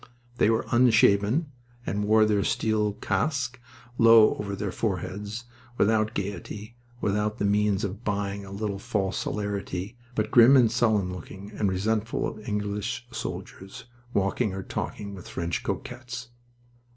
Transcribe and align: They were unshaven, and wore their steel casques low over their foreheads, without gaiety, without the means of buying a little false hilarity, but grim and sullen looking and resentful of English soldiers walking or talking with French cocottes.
They 0.39 0.49
were 0.49 0.65
unshaven, 0.71 1.51
and 1.85 2.05
wore 2.05 2.25
their 2.25 2.43
steel 2.43 2.93
casques 2.93 3.59
low 3.99 4.33
over 4.37 4.55
their 4.55 4.71
foreheads, 4.71 5.45
without 5.77 6.15
gaiety, 6.15 6.75
without 7.01 7.37
the 7.37 7.45
means 7.45 7.83
of 7.83 8.03
buying 8.03 8.43
a 8.43 8.49
little 8.49 8.79
false 8.79 9.21
hilarity, 9.23 9.95
but 10.15 10.31
grim 10.31 10.57
and 10.57 10.71
sullen 10.71 11.13
looking 11.13 11.51
and 11.51 11.69
resentful 11.69 12.25
of 12.27 12.39
English 12.49 13.05
soldiers 13.11 13.85
walking 14.11 14.55
or 14.55 14.63
talking 14.63 15.13
with 15.13 15.29
French 15.29 15.61
cocottes. 15.61 16.29